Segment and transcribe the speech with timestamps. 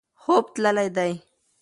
[0.21, 1.13] خوب تللی دی.